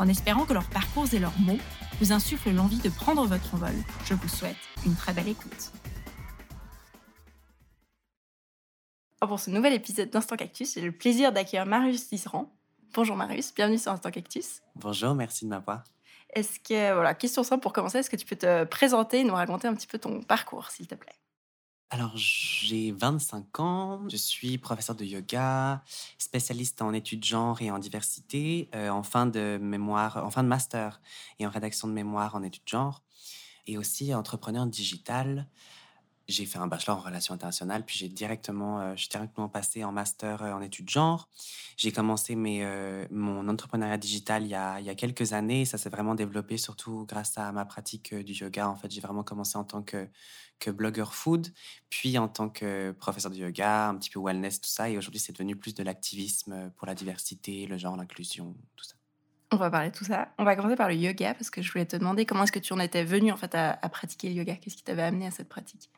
[0.00, 1.58] En espérant que leurs parcours et leurs mots
[2.00, 3.74] vous insuffle l'envie de prendre votre envol.
[4.06, 5.72] Je vous souhaite une très belle écoute.
[9.20, 12.50] Pour ce nouvel épisode d'Instant Cactus, j'ai le plaisir d'accueillir Marius Tisserand.
[12.94, 14.62] Bonjour Marius, bienvenue sur Instant Cactus.
[14.74, 15.84] Bonjour, merci de m'avoir.
[16.30, 19.34] Est-ce que, voilà, question simple pour commencer, est-ce que tu peux te présenter et nous
[19.34, 21.12] raconter un petit peu ton parcours, s'il te plaît?
[21.92, 25.82] Alors, j'ai 25 ans, je suis professeur de yoga,
[26.18, 30.48] spécialiste en études genre et en diversité, euh, en fin de mémoire, en fin de
[30.48, 31.00] master
[31.40, 33.02] et en rédaction de mémoire en études genre,
[33.66, 35.48] et aussi entrepreneur digital.
[36.28, 39.82] J'ai fait un bachelor en relations internationales, puis j'ai directement, euh, je suis directement passé
[39.82, 41.28] en master euh, en études genre.
[41.76, 45.64] J'ai commencé mon entrepreneuriat digital il y a quelques années.
[45.64, 48.68] Ça s'est vraiment développé, surtout grâce à ma pratique du yoga.
[48.68, 50.06] En fait, j'ai vraiment commencé en tant que
[50.60, 51.48] que blogueur food,
[51.88, 54.88] puis en tant que professeur de yoga, un petit peu wellness, tout ça.
[54.88, 58.94] Et aujourd'hui, c'est devenu plus de l'activisme pour la diversité, le genre, l'inclusion, tout ça.
[59.52, 60.28] On va parler de tout ça.
[60.38, 62.60] On va commencer par le yoga parce que je voulais te demander comment est-ce que
[62.60, 64.54] tu en étais venu en fait à, pratiquer le yoga?
[64.54, 65.90] Qu'est-ce qui t'avait amené à cette pratique?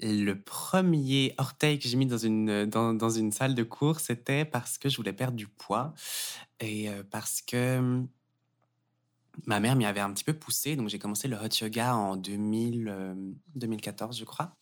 [0.00, 4.44] Le premier orteil que j'ai mis dans une, dans, dans, une salle de cours, c'était
[4.44, 5.94] parce que je voulais perdre du poids
[6.60, 8.08] et euh, parce que hum,
[9.46, 10.76] ma mère m'y avait un petit peu poussé.
[10.76, 13.14] Donc, j'ai commencé le hot yoga en 2000,
[13.54, 14.56] 2014, euh, je crois.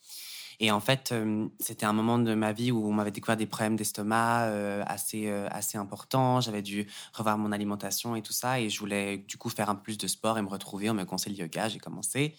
[0.58, 3.47] Et en fait, euh, c'était un moment de ma vie où on m'avait découvert des
[3.47, 6.41] problèmes d'estomac euh, assez, assez importants.
[6.41, 8.60] J'avais dû revoir mon alimentation et tout ça.
[8.60, 10.88] Et je voulais du coup faire un peu plus de sport et me retrouver.
[10.88, 11.69] On me conseillé le yoga.
[11.69, 12.34] J'ai commencé.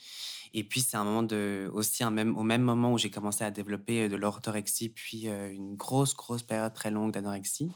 [0.53, 3.43] Et puis, c'est un moment de, aussi un même, au même moment où j'ai commencé
[3.43, 7.71] à développer euh, de l'orthorexie, puis euh, une grosse, grosse période très longue d'anorexie.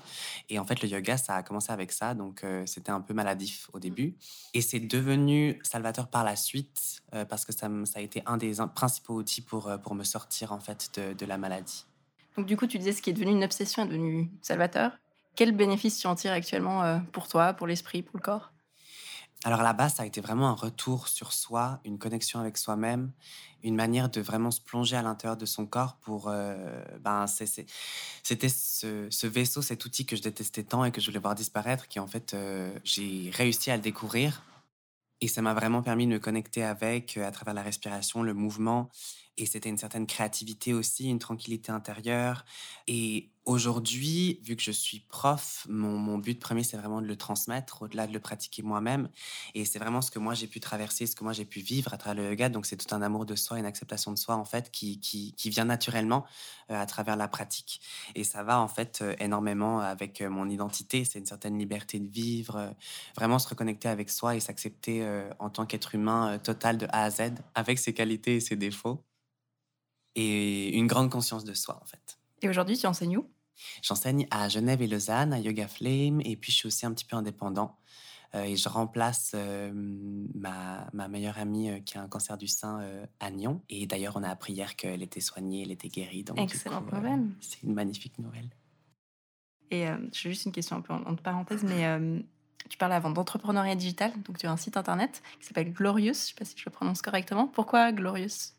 [0.49, 2.13] Et en fait, le yoga, ça a commencé avec ça.
[2.13, 4.15] Donc, euh, c'était un peu maladif au début.
[4.53, 8.55] Et c'est devenu salvateur par la suite, parce que ça, ça, a été un des
[8.73, 11.85] principaux outils pour, pour me sortir, en fait, de, de la maladie.
[12.37, 14.97] Donc, du coup, tu disais ce qui est devenu une obsession est devenu salvateur.
[15.35, 18.51] Quel bénéfice tu en tires actuellement pour toi, pour l'esprit, pour le corps?
[19.43, 23.11] Alors là-bas, ça a été vraiment un retour sur soi, une connexion avec soi-même,
[23.63, 26.27] une manière de vraiment se plonger à l'intérieur de son corps pour...
[26.27, 31.19] Euh, ben, c'était ce, vaisseau, cet outil que je détestais tant et que je voulais
[31.19, 34.43] voir disparaître, qui en fait, euh, j'ai réussi à le découvrir.
[35.21, 38.35] Et ça m'a vraiment permis de me connecter avec, euh, à travers la respiration, le
[38.35, 38.89] mouvement.
[39.37, 42.45] Et c'était une certaine créativité aussi, une tranquillité intérieure.
[42.87, 47.81] Et Aujourd'hui, vu que je suis prof, mon, but premier, c'est vraiment de le transmettre,
[47.81, 49.09] au-delà de le pratiquer moi-même.
[49.55, 51.91] Et c'est vraiment ce que moi, j'ai pu traverser, ce que moi, j'ai pu vivre
[51.91, 52.49] à travers le yoga.
[52.49, 55.49] Donc, c'est tout un amour de soi, une acceptation de soi, en fait, qui, qui,
[55.49, 56.23] vient naturellement
[56.69, 57.81] euh, à travers la pratique.
[58.13, 61.03] Et ça va, en fait, euh, énormément avec euh, mon identité.
[61.03, 62.75] C'est une certaine liberté de vivre,
[63.17, 65.03] vraiment se reconnecter avec soi et s'accepter
[65.39, 67.21] en tant qu'être humain total de A à Z,
[67.55, 69.03] avec ses qualités et ses défauts.
[70.15, 72.19] Et une grande conscience de soi, en fait.
[72.41, 73.29] Et aujourd'hui, tu enseignes où?
[73.81, 77.05] J'enseigne à Genève et Lausanne, à Yoga Flame, et puis je suis aussi un petit
[77.05, 77.77] peu indépendant.
[78.33, 82.47] Euh, et je remplace euh, ma, ma, meilleure amie euh, qui a un cancer du
[82.47, 82.81] sein
[83.19, 83.61] à Nyon.
[83.69, 86.23] Et d'ailleurs, on a appris hier qu'elle était soignée, elle était guérie.
[86.23, 87.27] Donc, Excellente nouvelle.
[87.41, 88.49] C'est une magnifique nouvelle.
[89.69, 92.23] Et j'ai juste une question un peu entre parenthèses, mais
[92.69, 94.11] tu parlais avant d'entrepreneuriat digital.
[94.23, 96.05] Donc, tu as un site internet qui s'appelle Glorious.
[96.05, 97.47] Je ne sais pas si je le prononce correctement.
[97.47, 98.53] Pourquoi Glorious?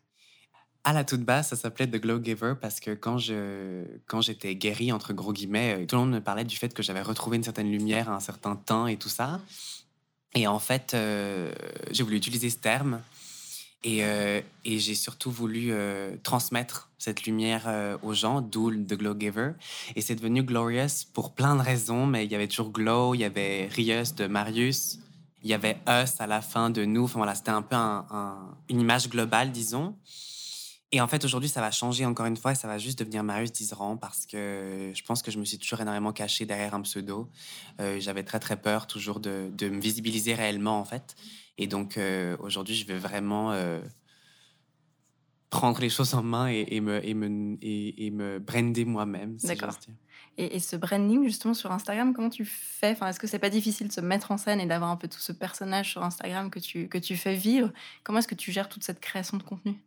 [0.85, 4.55] À la toute base, ça s'appelait The Glow Giver parce que quand je quand j'étais
[4.57, 7.37] guérie entre gros guillemets, euh, tout le monde me parlait du fait que j'avais retrouvé
[7.37, 9.41] une certaine lumière un certain temps et tout ça.
[10.35, 11.53] Et en fait, euh,
[11.91, 13.01] j'ai voulu utiliser ce terme
[13.85, 15.73] et, euh, et j'ai surtout voulu
[16.23, 19.53] transmettre cette lumière aux gens, d'où The Glow Giver.
[19.95, 23.19] Et c'est devenu glorious pour plein de raisons, mais il y avait toujours Glow, il
[23.19, 24.99] y avait Rius de Marius,
[25.43, 27.05] il y avait Us à la fin de nous.
[27.05, 27.77] Enfin voilà, c'était un peu
[28.69, 29.95] une image globale, disons.
[30.95, 33.25] Et en fait, aujourd'hui, ça va changer encore une fois et ça va juste devenir
[33.25, 36.83] Marius Dizeran parce que je pense que je me suis toujours énormément caché derrière un
[36.83, 37.31] pseudo.
[37.81, 41.17] Euh, j'avais très, très peur toujours de, de, me visibiliser réellement, en fait.
[41.57, 43.81] Et donc, euh, aujourd'hui, je vais vraiment euh,
[45.49, 49.39] prendre les choses en main et, me, et, me, et, me brander moi-même.
[49.45, 49.79] D'accord.
[50.37, 52.91] Et, ce branding, justement, sur Instagram, comment tu fais?
[52.91, 55.09] Enfin, Est-ce que c'est pas difficile de se mettre en scène et d'avoir un peu
[55.09, 57.71] tout ce personnage sur Instagram que tu, que tu fais vivre?
[58.05, 59.79] Comment est-ce que tu gères toute cette création de contenu?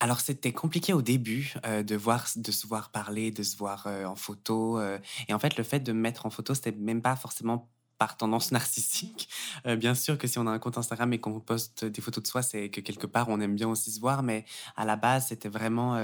[0.00, 4.16] Alors c'était compliqué au début de voir, de se voir parler, de se voir en
[4.16, 4.80] photo.
[5.28, 8.16] Et en fait, le fait de me mettre en photo, c'était même pas forcément par
[8.16, 9.28] tendance narcissique.
[9.64, 12.28] Bien sûr que si on a un compte Instagram et qu'on poste des photos de
[12.28, 14.44] soi, c'est que quelque part on aime bien aussi se voir, mais
[14.76, 15.96] à la base, c'était vraiment,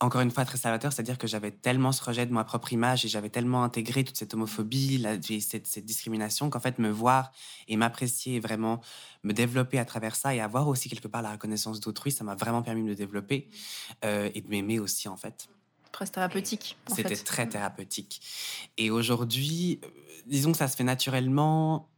[0.00, 3.04] encore une fois, très salvateur, c'est-à-dire que j'avais tellement ce rejet de ma propre image
[3.04, 7.32] et j'avais tellement intégré toute cette homophobie, la, cette, cette, discrimination, qu'en fait, me voir
[7.66, 8.80] et m'apprécier et vraiment
[9.24, 12.36] me développer à travers ça et avoir aussi quelque part la reconnaissance d'autrui, ça m'a
[12.36, 13.48] vraiment permis de me développer
[14.04, 15.48] euh, et de m'aimer aussi, en fait
[15.90, 16.76] presque thérapeutique.
[16.94, 18.20] C'était très thérapeutique.
[18.76, 19.88] Et aujourd'hui, euh,
[20.26, 21.88] disons que ça se fait naturellement.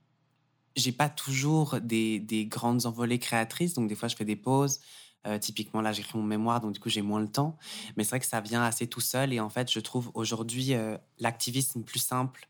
[0.76, 4.80] J'ai pas toujours des, des, grandes envolées créatrices, donc des fois je fais des pauses.
[5.26, 7.58] Euh, typiquement, là, j'écris mon mémoire, donc du coup, j'ai moins le temps.
[7.96, 9.32] Mais c'est vrai que ça vient assez tout seul.
[9.32, 12.48] Et en fait, je trouve aujourd'hui euh, l'activisme plus simple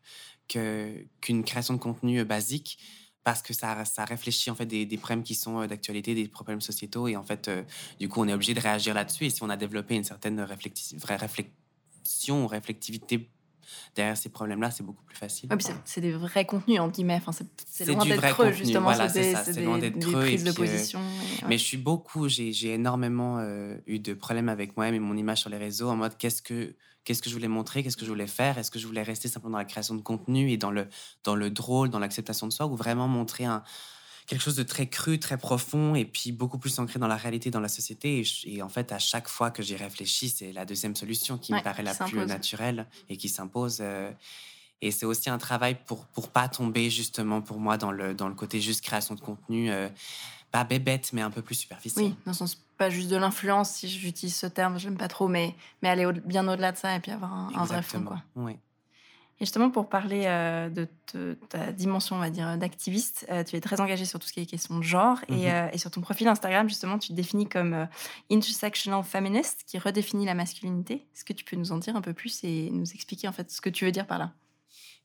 [0.49, 2.78] qu'une création de contenu basique
[3.25, 6.61] parce que ça, ça réfléchit en fait des, problèmes qui sont euh, d'actualité, des problèmes
[6.61, 7.62] sociétaux et en fait euh,
[7.99, 10.44] du coup on est obligé de réagir là-dessus et si on a développé une certaine
[10.44, 13.31] vraie réflexion, réflectivité
[13.94, 15.49] derrière ces problèmes-là, c'est beaucoup plus facile.
[15.84, 17.20] c'est des vrais contenus, en guillemets.
[17.25, 17.32] Enfin,
[17.67, 18.93] c'est loin d'être creux, justement.
[18.93, 20.20] Voilà, c'est loin d'être creux.
[20.20, 21.00] Prises de euh, position.
[21.49, 23.40] Mais je suis beaucoup, j'ai énormément
[23.87, 26.75] eu de problèmes avec moi-même et mon image sur les réseaux en mode qu'est-ce que
[27.05, 29.28] qu'est-ce que je voulais montrer, qu'est-ce que je voulais faire, est-ce que je voulais rester
[29.28, 30.87] simplement dans la création de contenu et dans le,
[31.25, 33.62] dans le drôle, dans l'acceptation de soi, ou vraiment montrer un,
[34.31, 37.50] quelque chose de très cru, très profond, et puis beaucoup plus ancré dans la réalité,
[37.50, 38.23] dans la société.
[38.44, 41.61] Et, en fait, à chaque fois que j'y réfléchis, c'est la deuxième solution qui me
[41.61, 43.79] paraît la plus naturelle et qui s'impose.
[43.81, 44.11] Euh,
[44.82, 48.29] et c'est aussi un travail pour pour pas tomber justement pour moi dans le dans
[48.29, 49.71] le côté juste création de contenu.
[49.71, 49.88] Euh,
[50.53, 52.06] pas bébête, mais un peu plus superficielle.
[52.06, 55.29] Oui, dans le sens pas juste de l'influence, si j'utilise ce terme, j'aime pas trop,
[55.29, 58.03] mais, mais aller bien au-delà de ça et puis avoir un, vrai fond.
[58.03, 58.23] Quoi.
[58.37, 58.56] Oui.
[59.40, 60.87] Et justement, pour parler euh, de,
[61.48, 64.40] ta dimension, on va dire, d'activiste, euh, tu es très engagée sur tout ce qui
[64.40, 65.19] est question de genre.
[65.28, 65.46] et, mhm.
[65.46, 67.88] euh, et, sur ton profil Instagram, justement, tu te définis comme
[68.31, 71.06] intersectional feminist, qui redéfinit la masculinité.
[71.14, 73.50] Est-ce que tu peux nous en dire un peu plus et nous expliquer en fait
[73.50, 74.34] ce que tu veux dire par là?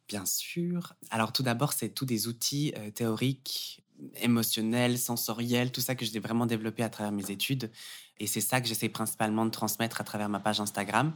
[0.09, 0.93] Bien sûr.
[1.11, 3.81] Alors tout d'abord, c'est tous des outils théoriques
[4.21, 7.71] émotionnel, sensoriel, tout ça que j'ai vraiment développé à travers mes études.
[8.19, 11.13] Et c'est ça que j'essaie principalement de transmettre à travers ma page Instagram.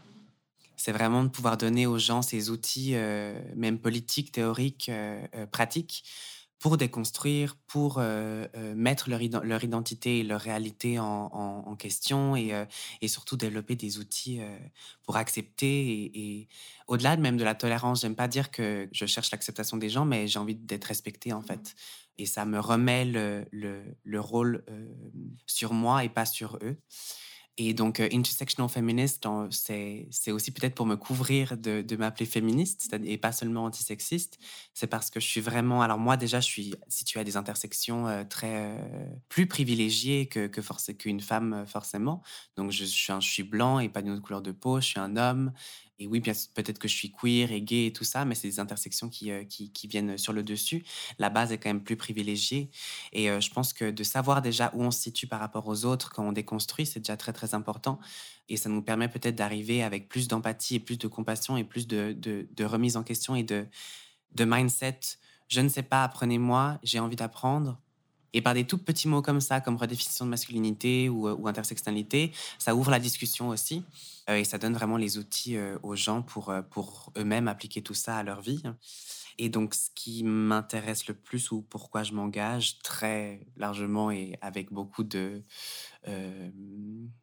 [0.80, 5.46] C'est vraiment de pouvoir donner aux gens ces outils, euh, même politiques, théoriques, euh, euh,
[5.46, 6.06] pratiques,
[6.58, 8.02] pour déconstruire, pour
[8.76, 12.52] mettre leur, leur, identité et leur réalité en, question et,
[13.00, 14.42] et, surtout développer des outils
[15.04, 16.12] pour accepter.
[16.14, 16.50] Et,
[16.88, 20.28] au-delà même de la tolérance, j'aime pas dire que je cherche l'acceptation des gens, mais
[20.28, 21.78] j'ai envie d'être respectée en fait
[22.20, 24.88] et ça me remet le, le, rôle euh,
[25.48, 26.78] sur moi et pas sur eux.
[27.62, 32.96] Et donc, euh, intersectional feminist, c'est aussi peut-être pour me couvrir de, de m'appeler féministe
[33.04, 34.40] et pas seulement antisexiste.
[34.74, 35.82] C'est parce que je suis vraiment.
[35.82, 38.78] Alors, moi, déjà, je suis située à des intersections euh, très.
[39.28, 40.62] plus privilégiées que, que
[40.94, 42.24] qu'une femme, forcément.
[42.56, 44.80] Donc, je, suis je suis blanc et pas d'une autre couleur de peau.
[44.80, 45.52] Je suis un homme.
[46.00, 48.60] Et oui, peut-être que je suis queer et gay et tout ça, mais c'est des
[48.62, 49.44] intersections qui, euh,
[49.84, 50.84] viennent sur le dessus.
[51.18, 52.70] La base est quand même plus privilégiée.
[53.12, 55.84] Et euh, je pense que de savoir déjà où on se situe par rapport aux
[55.84, 58.00] autres quand on déconstruit, c'est déjà très, très important.
[58.48, 61.86] Et ça nous permet peut-être d'arriver avec plus d'empathie et plus de compassion et plus
[61.86, 63.68] de, de, de remise en question et de,
[64.36, 65.00] de mindset.
[65.50, 67.78] Je ne sais pas, apprenez-moi, j'ai envie d'apprendre.
[68.34, 71.48] Et par des tout petits mots comme ça, comme redéfinition de masculinité ou, euh, ou
[71.48, 73.84] intersectionnalité, ça ouvre la discussion aussi.
[74.30, 77.94] Euh, et ça donne vraiment les outils euh, aux gens pour, pour eux-mêmes appliquer tout
[77.94, 78.62] ça à leur vie.
[79.42, 84.70] Et donc, ce qui m'intéresse le plus ou pourquoi je m'engage très largement et avec
[84.70, 85.06] beaucoup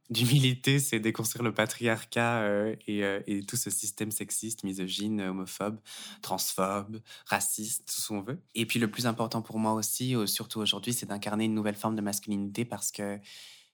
[0.08, 5.78] d'humilité, c'est déconstruire le patriarcat et, et, tout ce système sexiste, misogyne, homophobe,
[6.22, 8.40] transphobe, raciste, tout ce qu'on veut.
[8.54, 11.96] Et puis, le plus important pour moi aussi, surtout aujourd'hui, c'est d'incarner une nouvelle forme
[11.96, 13.20] de masculinité parce que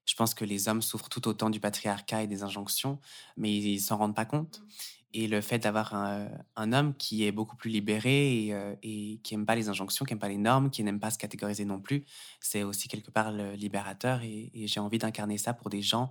[0.04, 2.98] je pense que les hommes souffrent tout autant du patriarcat et des injonctions,
[3.36, 4.60] mais ils s'en rendent pas compte.
[4.60, 4.66] Mmh.
[5.14, 9.36] Et le fait d'avoir un, homme qui est beaucoup plus libéré et, euh, et qui
[9.36, 11.80] n'aime pas les injonctions, qui n'aime pas les normes, qui n'aime pas se catégoriser non
[11.80, 12.06] plus,
[12.40, 14.22] c'est aussi quelque part le libérateur.
[14.22, 16.10] Et, j'ai envie d'incarner ça pour des gens,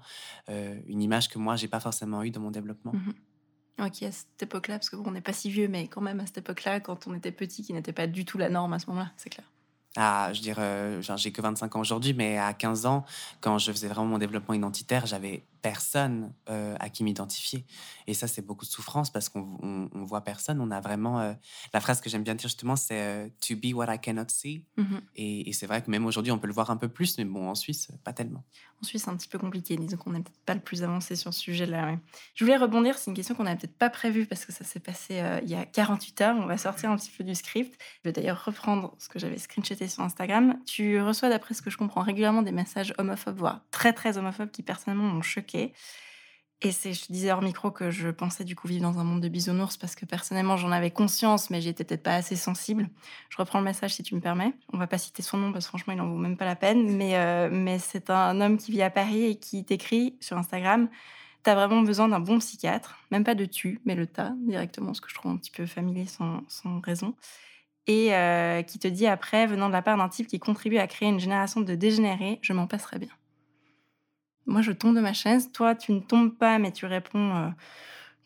[0.50, 2.94] euh, une image que moi, j'ai pas forcément eue dans mon développement.
[2.94, 3.12] Mmh
[3.80, 6.40] ok, à cette époque-là, parce qu'on n'est pas si vieux, mais quand même à cette
[6.40, 9.12] époque-là, quand on était petit, qui n'était pas du tout la norme à ce moment-là,
[9.18, 9.50] c'est clair
[9.98, 13.06] à, je dirais, j'ai que 25 ans aujourd'hui, mais à 15 ans,
[13.42, 17.66] quand je faisais vraiment mon développement identitaire, j'avais personne euh, à qui m'identifier.
[18.08, 20.60] Et ça, c'est beaucoup de souffrance parce qu'on on, voit personne.
[20.62, 21.20] On a vraiment.
[21.20, 21.34] Euh,
[21.74, 24.66] la phrase que j'aime bien dire justement, c'est euh, To be what I cannot see.
[24.78, 27.26] Mmh et, c'est vrai que même aujourd'hui, on peut le voir un peu plus, mais
[27.26, 28.44] bon, en Suisse, pas tellement.
[28.82, 29.76] En Suisse, c'est un petit peu compliqué.
[29.76, 31.98] Disons qu'on n'est peut-être pas le plus avancé sur ce sujet-là.
[32.34, 34.80] Je voulais rebondir, c'est une question qu'on n'avait peut-être pas prévue parce que ça s'est
[34.80, 36.36] passé il y a 48 heures.
[36.38, 37.80] On va sortir un petit peu du script.
[38.04, 40.58] Je vais d'ailleurs reprendre ce que j'avais screenshoté sur Instagram.
[40.66, 44.52] Tu reçois, d'après ce que je comprends, régulièrement des messages homophobes, voire très très homophobes
[44.52, 45.51] qui personnellement m'ont choqué.
[46.64, 49.22] Et c'est, je disais hors micro que je pensais du coup vivre dans un monde
[49.22, 52.88] de bisounours parce que personnellement j'en avais conscience, mais j'étais peut-être pas assez sensible.
[53.30, 54.54] Je reprends le message si tu me permets.
[54.72, 56.56] On va pas citer son nom parce que franchement il en vaut même pas la
[56.56, 56.96] peine.
[56.96, 60.88] Mais, euh, mais c'est un homme qui vit à Paris et qui t'écrit sur Instagram
[61.44, 65.02] T'as vraiment besoin d'un bon psychiatre, même pas de tu, mais le tas directement, ce
[65.02, 67.16] que je trouve un petit peu familier sans, sans raison.
[67.88, 70.86] Et euh, qui te dit après, venant de la part d'un type qui contribue à
[70.86, 73.10] créer une génération de dégénérés, je m'en passerai bien.
[74.46, 75.52] Moi, je tombe de ma chaise.
[75.52, 77.50] Toi, tu ne tombes pas, mais tu réponds euh,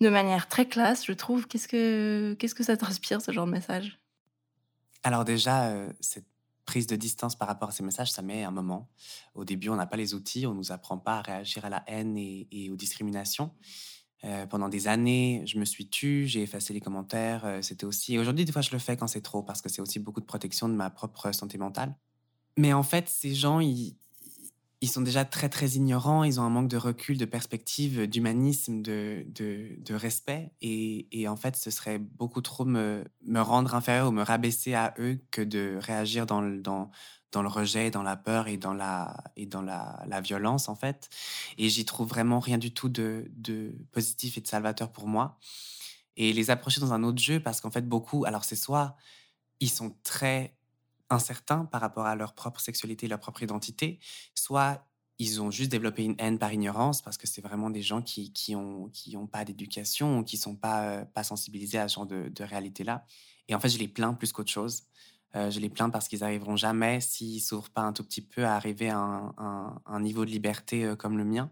[0.02, 1.48] de manière très classe, je trouve.
[1.48, 4.00] Qu'est-ce que, que ça t'inspire, ce genre de message?
[5.04, 6.26] Alors déjà, euh, cette
[6.66, 8.90] prise de distance par rapport à ces messages, ça met un moment.
[9.36, 11.70] Au début, on n'a pas les outils, on ne nous apprend pas à réagir à
[11.70, 13.52] la haine et, aux discriminations.
[14.24, 17.60] Euh, pendant des années, je me suis tue, j'ai effacé les commentaires.
[17.62, 18.18] C'était aussi.
[18.18, 20.26] Aujourd'hui, des fois, je le fais quand c'est trop, parce que c'est aussi beaucoup de
[20.26, 21.94] protection de ma propre santé mentale.
[22.58, 23.96] Mais en fait, ces gens, ils,
[24.86, 28.84] ils sont déjà très très ignorants, ils ont un manque de recul, de perspective, d'humanisme,
[28.84, 30.52] de, de, respect.
[30.62, 34.94] Et, en fait, ce serait beaucoup trop me, me, rendre inférieur ou me rabaisser à
[35.00, 36.92] eux que de réagir dans le, dans,
[37.32, 40.76] dans le rejet, dans la peur et dans la, et dans la, la violence, en
[40.76, 41.10] fait.
[41.58, 45.40] Et j'y trouve vraiment rien du tout de, de positif et de salvateur pour moi.
[46.16, 48.96] Et les approcher dans un autre jeu, parce qu'en fait, beaucoup, alors c'est soit
[49.60, 50.55] ils sont très
[51.10, 54.00] incertains par rapport à leur propre sexualité, leur propre identité,
[54.34, 54.86] soit
[55.18, 58.34] ils ont juste développé une haine par ignorance parce que c'est vraiment des gens qui
[58.34, 62.06] qui ont qui ont pas d'éducation qui sont pas euh, pas sensibilisés à ce genre
[62.06, 63.06] de, de réalité là.
[63.48, 64.84] Et en fait, je les plains plus qu'autre chose.
[65.36, 68.46] Euh, je les plains parce qu'ils arriveront jamais s'ils s'ouvrent pas un tout petit peu
[68.46, 71.52] à arriver à un, un, niveau de liberté euh, comme le mien.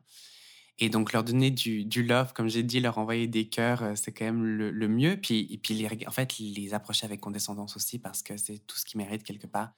[0.79, 3.93] Et donc, leur donner du, du love, comme j'ai dit, leur envoyer des cœurs, euh,
[3.95, 5.17] c'est quand même le, mieux.
[5.17, 8.77] Puis, et puis, les, en fait, les approcher avec condescendance aussi, parce que c'est tout
[8.77, 9.73] ce qu'ils méritent quelque part.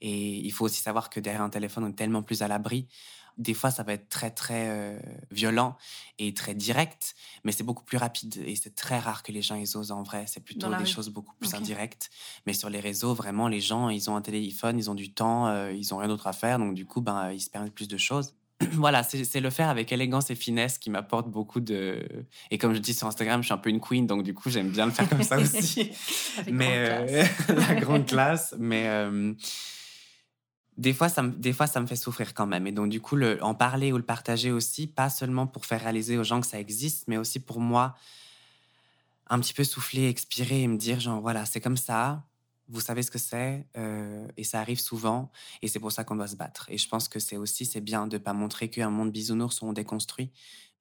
[0.00, 2.88] Et il faut aussi savoir que derrière un téléphone, on est tellement plus à l'abri.
[3.36, 4.98] Des fois, ça va être très, très euh,
[5.30, 5.76] violent
[6.18, 7.14] et très direct,
[7.44, 8.36] mais c'est beaucoup plus rapide.
[8.44, 10.24] Et c'est très rare que les gens ils osent en vrai.
[10.26, 12.10] C'est plutôt des choses beaucoup plus indirectes.
[12.46, 15.46] Mais sur les réseaux, vraiment, les gens, ils ont un téléphone, ils ont du temps,
[15.46, 16.58] euh, ils ont rien d'autre à faire.
[16.58, 18.34] Donc, du coup, ben, ils se permettent plus de choses.
[18.72, 22.04] voilà, c'est le faire avec élégance et finesse qui m'apporte beaucoup de.
[22.50, 24.50] Et comme je dis sur Instagram, je suis un peu une queen, donc du coup,
[24.50, 25.90] j'aime bien le faire comme ça aussi.
[26.50, 28.56] mais euh, la grande classe.
[28.58, 29.32] Mais euh,
[30.76, 32.66] des fois, ça me, des fois, ça me fait souffrir quand même.
[32.66, 35.80] Et donc, du coup, le, en parler ou le partager aussi, pas seulement pour faire
[35.80, 37.94] réaliser aux gens que ça existe, mais aussi pour moi,
[39.30, 42.24] un petit peu souffler, expirer et me dire, genre, voilà, c'est comme ça
[42.68, 45.30] vous savez ce que c'est euh, et ça arrive souvent
[45.62, 46.66] et c'est pour ça qu'on doit se battre.
[46.68, 49.72] Et je pense que c'est aussi c'est bien de pas montrer qu'un monde bisounours on
[49.72, 50.30] déconstruit,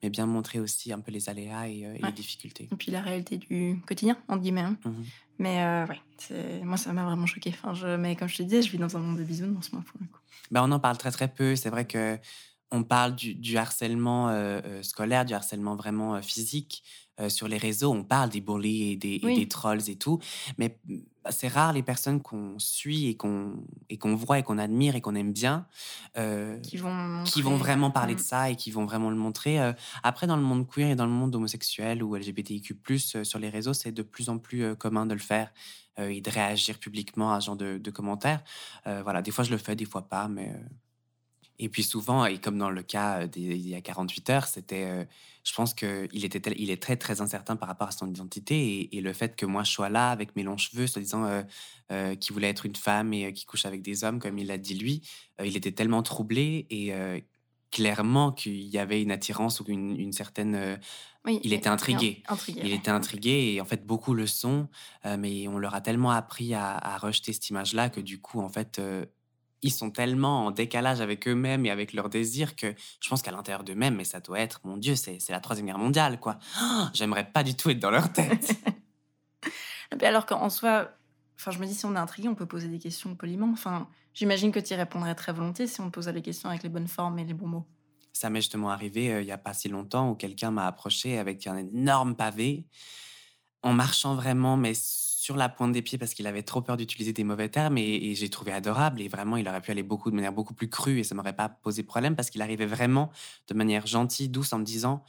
[0.03, 2.67] mais bien montrer aussi un peu les aléas et, euh, les difficultés.
[2.71, 4.61] Et puis la réalité du quotidien entre guillemets.
[4.61, 4.77] Hein.
[4.85, 4.91] Mmh
[5.39, 7.51] mais euh, ouais, moi ça m'a vraiment choqué.
[7.53, 9.83] Enfin, je, mais comme je te disais, je vis dans un monde de bisounours moi
[9.85, 10.17] pour le coup.
[10.49, 11.55] Ben, on en parle très très peu.
[11.55, 12.17] C'est vrai que
[12.71, 14.35] on parle du, harcèlement
[14.81, 16.83] scolaire, du harcèlement vraiment physique.
[17.29, 20.19] Sur les réseaux, on parle des bullies et des, et des trolls et tout.
[20.57, 20.97] Mais mmh,
[21.31, 23.53] c'est rare les personnes qu'on suit et qu'on
[23.89, 25.67] et qu'on voit et qu'on admire et qu'on aime bien
[26.17, 28.23] euh, qui, vont qui vont vraiment parler de mm.
[28.23, 29.59] ça et qui vont vraiment le montrer.
[29.59, 32.75] Euh, après, dans le monde queer et dans le monde homosexuel ou LGBTIQ+,
[33.15, 35.51] euh, sur les réseaux, c'est de plus en plus commun de le faire
[35.99, 38.43] et de réagir publiquement à ce genre de, de commentaires.
[38.85, 40.53] voilà, des fois je le fais, des fois pas, mais
[41.59, 45.07] et puis souvent, et comme dans le cas d'il y a 48 heures, c'était,
[45.43, 49.01] je pense qu'il était, il est très très incertain par rapport à son identité et,
[49.01, 51.43] le fait que moi je sois là avec mes longs cheveux, soi-disant
[51.91, 54.57] euh, qu'il voulait être une femme et qui couche avec des hommes, comme il l'a
[54.57, 55.01] dit lui,
[55.43, 56.93] il était tellement troublé et
[57.71, 60.79] clairement qu'il y avait une attirance ou une, certaine.
[61.25, 62.23] Oui, il était intrigué.
[62.55, 64.67] il était intrigué et en fait beaucoup le sont,
[65.17, 68.49] mais on leur a tellement appris à, à rejeter cette image-là que du coup en
[68.49, 68.79] fait
[69.61, 73.31] ils sont tellement en décalage avec eux-mêmes et avec leurs désirs que je pense qu'à
[73.31, 76.37] l'intérieur d'eux-mêmes, mais ça doit être, mon Dieu, c'est la Troisième Guerre mondiale, quoi.
[76.93, 78.55] J'aimerais pas du tout être dans leur tête.
[80.01, 80.91] Alors qu'en soi,
[81.35, 83.49] enfin, je me dis, si on est intrigué, on peut poser des questions poliment.
[83.51, 86.69] Enfin, j'imagine que tu y répondrais très volontiers si on posait les questions avec les
[86.69, 87.65] bonnes formes et les bons mots.
[88.13, 91.19] Ça m'est justement arrivé euh, il y a pas si longtemps où quelqu'un m'a approché
[91.19, 92.65] avec un énorme pavé
[93.61, 94.73] en marchant vraiment, mais
[95.27, 98.15] sur la pointe des pieds parce qu'il avait trop peur d'utiliser des mauvais termes et,
[98.15, 100.99] j'ai trouvé adorable et vraiment il aurait pu aller beaucoup de manière beaucoup plus crue
[100.99, 103.11] et ça m'aurait pas posé problème parce qu'il arrivait vraiment
[103.49, 105.03] de manière gentille, douce en me disant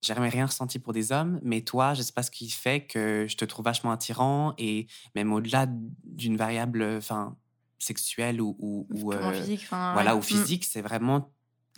[0.00, 2.86] j'ai jamais rien ressenti pour des hommes, mais toi, je sais pas ce qui fait
[2.86, 4.86] que je te trouve vachement attirant et
[5.16, 5.66] même au-delà
[6.04, 7.36] d'une variable, enfin,
[7.80, 10.22] sexuelle ou, ou, euh, physique, voilà, ou mm.
[10.22, 11.32] physique, c'est vraiment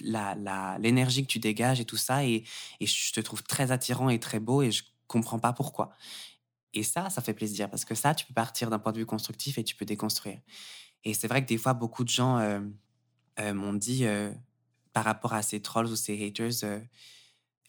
[0.04, 0.36] la,
[0.80, 2.44] l'énergie que tu dégages et tout ça et,
[2.80, 5.90] et je te trouve très attirant et très beau et je comprends pas pourquoi.
[6.74, 9.06] Et ça, ça fait plaisir parce que ça, tu peux partir d'un point de vue
[9.06, 10.38] constructif et tu peux déconstruire.
[11.04, 12.60] Et c'est vrai que des fois, beaucoup de gens euh,
[13.40, 14.32] euh, m'ont dit euh,
[14.92, 16.80] par rapport à ces trolls ou ces haters,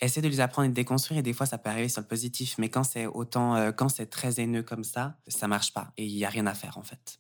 [0.02, 1.20] essaie de les apprendre et de déconstruire.
[1.20, 2.56] Et des fois, ça peut arriver sur le positif.
[2.58, 5.94] Mais quand c'est autant, quand c'est très haineux comme ça, ça marche pas.
[5.98, 7.20] Et il y a rien à faire, en fait.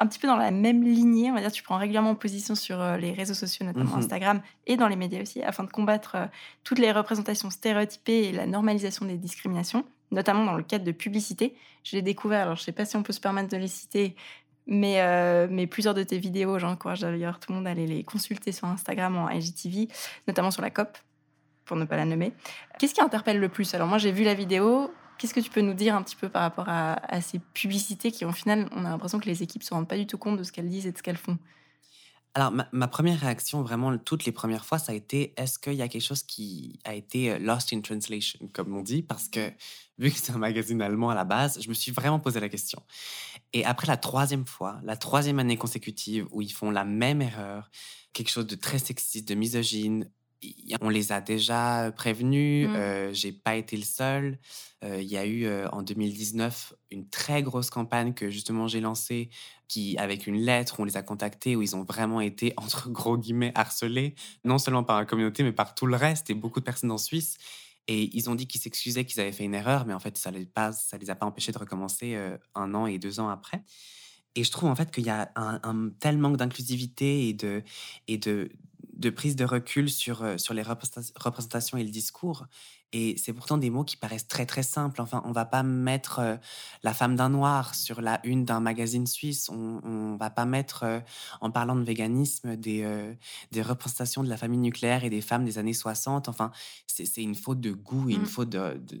[0.00, 2.80] Un petit peu dans la même lignée, on va dire, tu prends régulièrement position sur
[2.98, 3.98] les réseaux sociaux, notamment Mhm.
[3.98, 6.16] Instagram, et dans les médias aussi, afin de combattre
[6.62, 11.54] toutes les représentations stéréotypées et la normalisation des discriminations, notamment dans le cadre de publicité.
[11.84, 14.16] Je l'ai découvert, alors je sais pas si on peut se permettre de les citer,
[14.66, 18.04] mais, euh, mais plusieurs de tes vidéos, j'encourage d'ailleurs tout le monde à aller les
[18.04, 19.88] consulter sur Instagram en IGTV,
[20.26, 20.98] notamment sur la COP,
[21.64, 22.32] pour ne pas la nommer.
[22.78, 23.74] Qu'est-ce qui interpelle le plus?
[23.74, 26.28] Alors moi j'ai vu la vidéo, qu'est-ce que tu peux nous dire un petit peu
[26.28, 29.72] par rapport à, ces publicités qui au final on a l'impression que les équipes se
[29.72, 31.38] rendent pas du tout compte de ce qu'elles disent et de ce qu'elles font?
[32.34, 35.82] Alors, ma, première réaction, vraiment, toutes les premières fois, ça a été est-ce qu'il y
[35.82, 39.02] a quelque chose qui a été euh, lost in translation, comme on dit?
[39.02, 39.50] Parce que,
[39.98, 42.48] vu que c'est un magazine allemand à la base, je me suis vraiment posé la
[42.48, 42.80] question.
[43.52, 47.70] Et après la troisième fois, la troisième année consécutive où ils font la même erreur,
[48.12, 50.08] quelque chose de très sexiste, de misogyne,
[50.80, 52.74] on les a déjà prévenus, Mm.
[52.76, 54.38] euh, j'ai pas été le seul.
[54.84, 58.80] Euh, Il y a eu euh, en 2019 une très grosse campagne que justement j'ai
[58.80, 59.30] lancée
[59.66, 63.18] qui, avec une lettre, on les a contactés où ils ont vraiment été, entre gros
[63.18, 64.14] guillemets, harcelés,
[64.44, 66.98] non seulement par la communauté, mais par tout le reste et beaucoup de personnes en
[66.98, 67.36] Suisse.
[67.90, 70.30] Et ils ont dit qu'ils s'excusaient, qu'ils avaient fait une erreur, mais en fait, ça
[70.30, 73.28] les, pas- ça les a pas empêchés de recommencer euh, un an et deux ans
[73.30, 73.62] après.
[74.36, 77.62] Et je trouve en fait qu'il y a un, un tel manque d'inclusivité et de,
[78.06, 78.50] et de,
[78.98, 82.46] de prise de recul sur, euh, sur les représenta- représentations et le discours.
[82.92, 85.02] Et c'est pourtant des mots qui paraissent très très simples.
[85.02, 86.36] Enfin, on va pas mettre euh,
[86.82, 89.50] la femme d'un noir sur la une d'un magazine suisse.
[89.50, 91.00] On, on va pas mettre, euh,
[91.42, 93.12] en parlant de véganisme, des, euh,
[93.52, 96.28] des représentations de la famille nucléaire et des femmes des années 60.
[96.28, 96.50] Enfin,
[96.86, 98.26] c'est une faute de goût et une Mm.
[98.26, 99.00] faute de, de-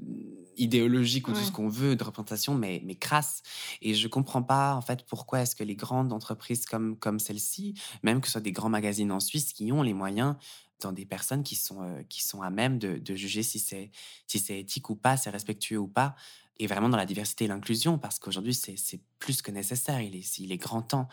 [0.56, 3.42] idéologique ou tout ce qu'on veut de représentation, mais, mais crasse.
[3.80, 7.74] Et je comprends pas, en fait, pourquoi est-ce que les grandes entreprises comme, comme celle-ci,
[8.02, 10.34] même que ce soit des grands magazines en Suisse qui ont les moyens,
[10.80, 13.90] dans des personnes qui sont, qui sont à même de, juger si c'est
[14.26, 16.14] si éthique ou pas, c'est respectueux ou pas,
[16.58, 20.00] et vraiment dans la diversité et l'inclusion, parce qu'aujourd'hui, c'est plus que nécessaire.
[20.00, 21.08] Il est, il est grand temps.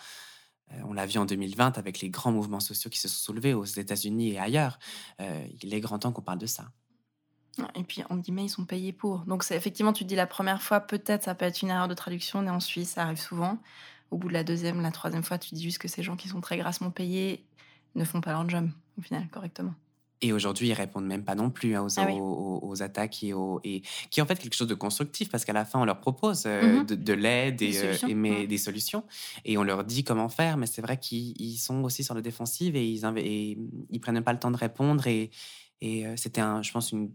[0.83, 3.65] On l'a vu en 2020 avec les grands mouvements sociaux qui se sont soulevés aux
[3.65, 4.79] États-Unis et ailleurs.
[5.61, 6.71] Il est grand temps qu'on parle de ça.
[7.75, 9.19] Et puis, on dit, mais ils sont payés pour.
[9.19, 11.87] Donc, c'est effectivement, tu te dis la première fois, peut-être ça peut être une erreur
[11.87, 13.57] de traduction, mais en Suisse, ça arrive souvent.
[14.11, 16.27] Au bout de la deuxième, la troisième fois, tu dis juste que ces gens qui
[16.27, 17.45] sont très grassement payés
[17.95, 19.73] ne font pas leur job, au final, correctement.
[20.21, 22.13] Et aujourd'hui, ils répondent même pas non plus hein, aux, Ah oui.
[22.13, 22.23] aux,
[22.63, 25.43] aux- aux attaques et, aux, et qui est en fait quelque chose de constructif parce
[25.43, 26.85] qu'à la fin, on leur propose euh, Mhm.
[26.85, 29.03] de, de l'aide Des et, euh, solutions, et mais- des solutions
[29.43, 30.55] et on leur dit comment faire.
[30.57, 33.57] Mais c'est vrai qu'ils ils sont aussi sur la défensive et ils, et
[33.91, 35.05] ils prennent pas le temps de répondre.
[35.05, 35.31] Et,
[35.81, 37.11] et euh, c'était, un, je pense, une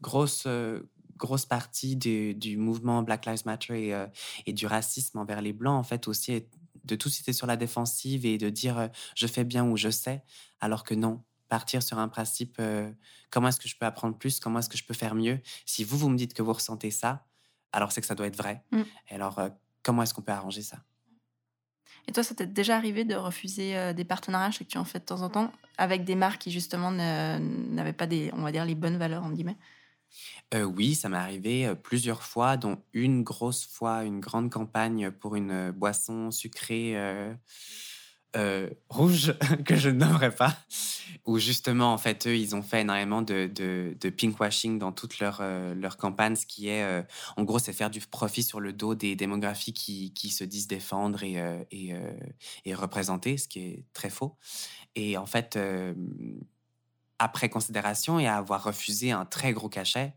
[0.00, 0.80] grosse, euh,
[1.16, 4.06] grosse partie du, du mouvement Black Lives Matter et, euh,
[4.46, 6.48] et du racisme envers les Blancs, en fait, aussi, est
[6.84, 9.90] de tous était sur la défensive et de dire euh, je fais bien ou je
[9.90, 10.22] sais,
[10.60, 12.90] alors que non, partir sur un principe euh,
[13.30, 15.38] comment est-ce que je peux apprendre plus, comment est-ce que je peux faire mieux.
[15.66, 17.26] Si vous, vous me dites que vous ressentez ça,
[17.72, 18.64] alors c'est que ça doit être vrai.
[18.70, 18.82] Mm.
[19.10, 19.50] Et alors, euh,
[19.82, 20.78] comment est-ce qu'on peut arranger ça?
[22.08, 24.78] Et toi, ça t'est déjà arrivé de refuser euh, des partenariats, je sais que tu
[24.78, 28.40] en fais de temps en temps, avec des marques qui, justement, n'avaient pas des, on
[28.40, 29.58] va dire, les bonnes valeurs, entre guillemets?
[30.54, 35.70] Oui, ça m'est arrivé plusieurs fois, dont une grosse fois, une grande campagne pour une
[35.70, 36.94] boisson sucrée
[38.88, 40.56] rouge que je ne nommerai pas,
[41.24, 45.42] où justement, en fait, eux, ils ont fait énormément de, pinkwashing dans toute leur,
[45.74, 47.04] leur campagne, ce qui est,
[47.36, 51.22] en gros, c'est faire du profit sur le dos des démographies qui, se disent défendre
[51.22, 54.36] et, représenter, ce qui est très faux.
[54.94, 55.58] Et en fait,
[57.22, 60.12] après considération et à avoir refusé un très gros cachet,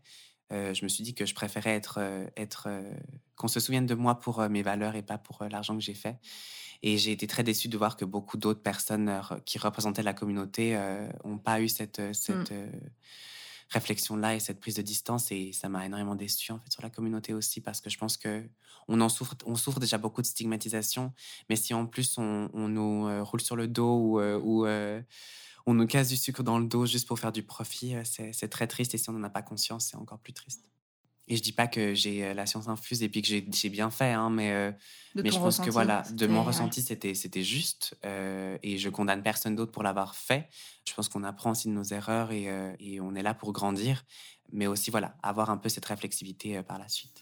[0.52, 2.92] euh, je me suis dit que je préférais être, euh, être euh,
[3.36, 5.94] qu'on se souvienne de moi pour euh, mes valeurs et pas pour l'argent que j'ai
[5.94, 6.18] fait.
[6.82, 10.78] Et j'ai été très déçue de voir que beaucoup d'autres personnes qui représentaient la communauté
[11.24, 12.52] n'ont pas eu cette, euh, cette
[13.70, 15.32] réflexion-là et cette prise de distance.
[15.32, 18.16] Et ça m'a énormément déçue en fait sur la communauté aussi parce que je pense
[18.16, 18.44] que
[18.88, 21.12] on en souffre, on souffre déjà beaucoup de stigmatisation.
[21.48, 24.66] Mais si en plus on, on nous roule sur le dos ou, ou
[25.66, 28.48] on nous casse du sucre dans le dos juste pour faire du profit, euh, c'est
[28.48, 28.94] très triste.
[28.94, 30.70] Et si on n'en a pas conscience, c'est encore plus triste.
[31.28, 33.90] Et je dis pas que j'ai euh, la science infuse et puis que j'ai bien
[33.90, 34.70] fait, hein, mais, euh,
[35.16, 36.46] mais je pense que voilà, de mon ouais.
[36.46, 37.96] ressenti, c'était c'était juste.
[38.04, 40.48] euh, et je condamne personne d'autre pour l'avoir fait.
[40.88, 43.52] Je pense qu'on apprend aussi de nos erreurs et, euh, et on est là pour
[43.52, 44.04] grandir.
[44.52, 47.20] Mais aussi, voilà, avoir un peu cette réflexivité par la suite.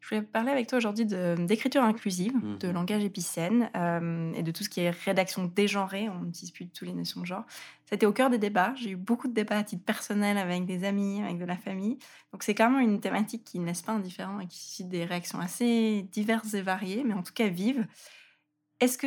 [0.00, 2.74] Je voulais parler avec toi aujourd'hui d'écriture inclusive, de Mhm.
[2.74, 6.08] langage épicène euh, et de tout ce qui est rédaction dégenrée.
[6.08, 7.44] On plus du tout les notions de genre.
[7.86, 8.74] Ça a été au cœur des débats.
[8.76, 11.98] J'ai eu beaucoup de débats à titre personnel avec des amis, avec de la famille.
[12.32, 15.38] Donc c'est clairement une thématique qui ne laisse pas indifférent et qui suscite des réactions
[15.40, 17.86] assez diverses et variées, mais en tout cas vives.
[18.80, 19.06] Est-ce que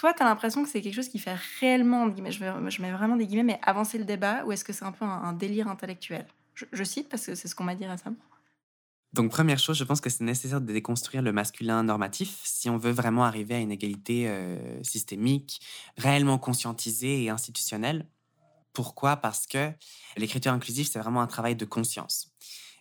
[0.00, 3.16] toi, tu as l'impression que c'est quelque chose qui fait réellement, je, je mets vraiment
[3.16, 6.26] des guillemets, mais avancer le débat, ou est-ce que c'est un peu un, délire intellectuel?
[6.54, 8.16] Je, cite parce que c'est ce qu'on m'a dit récemment.
[9.12, 12.78] Donc, première chose, je pense que c'est nécessaire de déconstruire le masculin normatif si on
[12.78, 15.60] veut vraiment arriver à une égalité euh, systémique,
[15.96, 18.06] réellement conscientisée et institutionnelle.
[18.72, 19.16] Pourquoi?
[19.16, 19.72] Parce que
[20.16, 22.32] l'écriture inclusive, c'est vraiment un travail de conscience.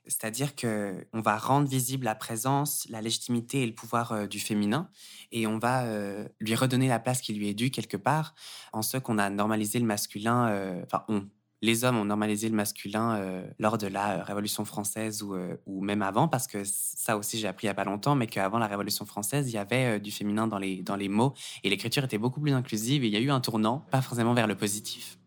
[0.06, 4.40] C'est-à-dire que on va rendre visible la présence, la légitimité et le pouvoir euh, du
[4.40, 4.90] féminin,
[5.32, 8.36] et on va euh, lui redonner la place qui lui est due quelque part,
[8.72, 10.84] en ce qu'on a normalisé le masculin.
[10.84, 11.28] Enfin, on,
[11.62, 16.28] les hommes ont normalisé le masculin lors de la Révolution française ou, ou, même avant,
[16.28, 19.06] parce que ça aussi j'ai appris il y a pas longtemps, mais qu'avant la Révolution
[19.06, 22.40] française, il y avait du féminin dans les, dans les mots, et l'écriture était beaucoup
[22.40, 25.19] plus inclusive, et il y a eu un tournant, pas forcément vers le positif.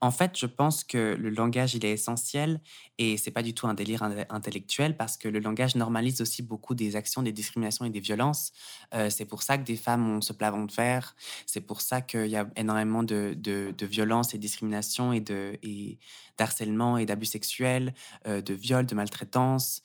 [0.00, 2.60] En fait, je pense que le langage, il est essentiel
[2.98, 6.74] et c'est pas du tout un délire intellectuel parce que le langage normalise aussi beaucoup
[6.74, 8.52] des actions, des discriminations et des violences.
[8.94, 11.14] Euh, c'est pour ça que des femmes ont ce plafond de fer.
[11.46, 15.98] C'est pour ça qu'il y a énormément de, de, violences et discriminations et de et
[16.36, 17.94] d'harcèlement et d'abus sexuels,
[18.26, 19.82] euh, de viols, de maltraitance.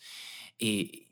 [0.60, 1.08] Et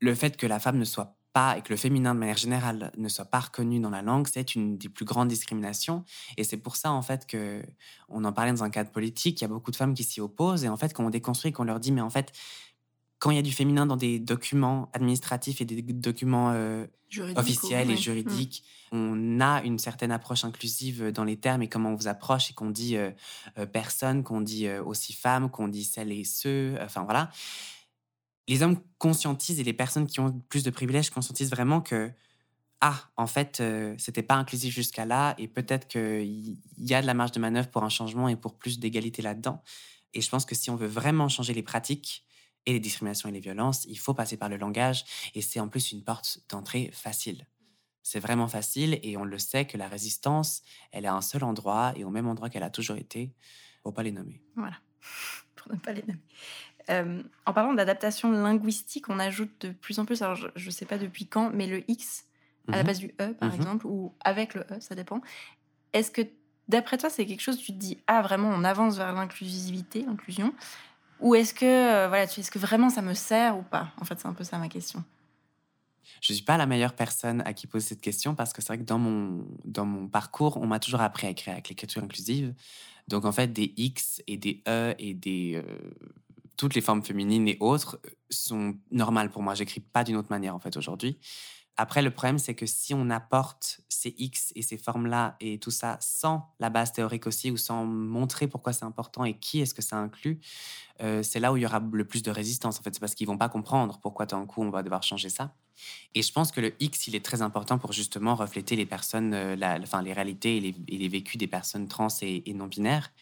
[0.00, 1.17] le fait que la femme ne soit
[1.56, 4.54] et que le féminin de manière générale ne soit pas reconnu dans la langue, c'est
[4.54, 6.04] une des plus grandes discriminations.
[6.36, 7.62] Et c'est pour ça, en fait, que
[8.08, 10.20] on en parlait dans un cadre politique, il y a beaucoup de femmes qui s'y
[10.20, 10.64] opposent.
[10.64, 12.32] Et en fait, quand on déconstruit, qu'on leur dit, mais en fait,
[13.18, 16.86] quand il y a du féminin dans des documents administratifs et des documents euh,
[17.36, 18.62] officiels et juridiques,
[18.92, 18.96] mmh.
[18.96, 22.54] on a une certaine approche inclusive dans les termes et comment on vous approche et
[22.54, 23.10] qu'on dit euh,
[23.58, 27.30] euh, personne, qu'on dit aussi femme, qu'on dit celles et ceux, enfin voilà
[28.48, 32.10] les hommes conscientisent et les personnes qui ont plus de privilèges conscientisent vraiment que
[32.80, 37.06] ah, en fait, euh, c'était pas inclusif jusqu'à là, et peut-être qu'il y a de
[37.06, 39.62] la marge de manœuvre pour un changement et pour plus d'égalité là-dedans.
[40.14, 42.24] Et je pense que si on veut vraiment changer les pratiques
[42.66, 45.68] et les discriminations et les violences, il faut passer par le langage, et c'est en
[45.68, 47.48] plus une porte d'entrée facile.
[48.04, 51.42] C'est vraiment facile, et on le sait que la résistance, elle est à un seul
[51.42, 53.34] endroit, et au même endroit qu'elle a toujours été,
[53.82, 54.40] pour pas les nommer.
[54.54, 54.76] Voilà,
[55.56, 56.22] pour ne pas les nommer.
[56.90, 60.86] Euh, en parlant d'adaptation linguistique, on ajoute de plus en plus, alors je ne sais
[60.86, 62.24] pas depuis quand, mais le X
[62.72, 63.08] à la base mhm.
[63.08, 63.54] du E, par mhm.
[63.54, 65.20] exemple, ou avec le E, ça dépend.
[65.92, 66.22] Est-ce que,
[66.68, 70.54] d'après toi, c'est quelque chose, tu te dis, ah, vraiment, on avance vers l'inclusivité, l'inclusion
[71.20, 73.92] Ou est-ce que, euh, voilà, est-ce que vraiment ça me sert ou pas?
[74.00, 75.02] En fait, c'est un peu ça ma question.
[76.20, 78.68] Je ne suis pas la meilleure personne à qui poser cette question parce que c'est
[78.68, 82.02] vrai que dans mon, dans mon parcours, on m'a toujours appris à écrire avec l'écriture
[82.02, 82.54] inclusive.
[83.08, 85.54] Donc, en fait, des X et des E et des.
[85.56, 85.90] Euh,
[86.58, 89.54] toutes les formes féminines et autres euh, sont normales pour moi.
[89.54, 91.18] J'écris pas d'une autre manière en fait aujourd'hui.
[91.80, 95.70] Après, le problème, c'est que si on apporte ces X et ces formes-là et tout
[95.70, 99.74] ça sans la base théorique aussi ou sans montrer pourquoi c'est important et qui est-ce
[99.74, 100.40] que ça inclut,
[101.00, 102.80] euh, c'est là où il y aura le plus de résistance.
[102.80, 105.28] En fait, c'est parce qu'ils vont pas comprendre pourquoi d'un coup on va devoir changer
[105.28, 105.54] ça.
[106.16, 109.32] Et je pense que le X, il est très important pour justement refléter les personnes,
[109.32, 113.12] euh, enfin, les réalités et les, vécus des personnes trans et non binaires.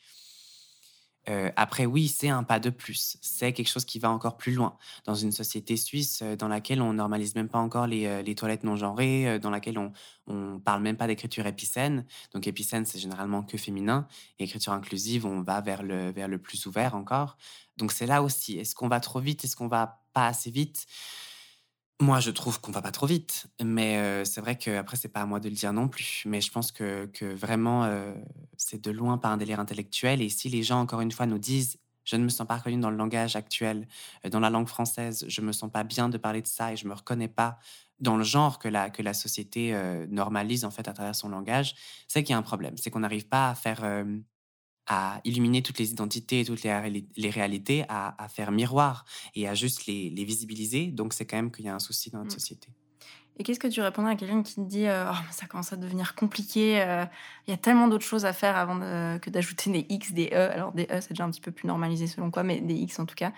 [1.57, 3.17] Après, oui, c'est un pas de plus.
[3.21, 4.77] C'est quelque chose qui va encore plus loin.
[5.05, 8.77] Dans une société suisse dans laquelle on normalise même pas encore les, euh, toilettes non
[8.77, 9.93] genrées, dans laquelle on,
[10.27, 12.05] on parle même pas d'écriture épicène.
[12.33, 14.07] Donc, épicène, c'est généralement que féminin.
[14.39, 17.37] écriture inclusive, on va vers le, vers le plus ouvert encore.
[17.77, 18.59] Donc, c'est là aussi.
[18.59, 20.87] Est-ce qu'on va trop vite Est-ce qu'on va pas assez vite?
[22.01, 25.27] Moi, je trouve qu'on va pas trop vite, mais c'est vrai qu'après, c'est pas à
[25.27, 26.25] moi de le dire non plus.
[26.27, 27.91] Mais je pense que, que vraiment,
[28.59, 30.21] c'est de loin pas un délire intellectuel.
[30.21, 32.79] Et si les gens, encore une fois, nous disent je ne me sens pas reconnue
[32.81, 33.89] dans le langage actuel,
[34.31, 36.87] dans la langue française, je me sens pas bien de parler de ça et je
[36.87, 37.59] me reconnais pas
[37.99, 39.75] dans le genre que la, que la société
[40.09, 41.75] normalise en fait à travers son langage,
[42.09, 42.77] c'est qu'il y a un problème.
[42.77, 43.83] C'est qu'on n'arrive pas à faire
[44.87, 49.49] à illuminer toutes les identités et toutes les, les réalités, à, à, faire miroir et
[49.49, 50.87] à juste les, les visibiliser.
[50.87, 52.39] Donc, c'est quand même qu'il y a un souci dans notre mmh.
[52.39, 52.69] société.
[53.39, 55.77] Et qu'est-ce que tu répondrais à quelqu'un qui te dit euh, oh, ça commence à
[55.77, 57.05] devenir compliqué, euh,
[57.47, 60.51] il y a tellement d'autres choses à faire avant que d'ajouter des X, des E.
[60.51, 62.99] Alors, des E, c'est déjà un petit peu plus normalisé selon quoi, mais des X
[62.99, 63.33] en tout cas.